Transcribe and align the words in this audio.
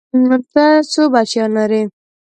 ته 0.53 0.65
څو 0.91 1.03
بچيان 1.13 1.49
لرې؟ 1.57 1.81